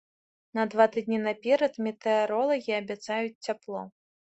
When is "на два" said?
0.59-0.87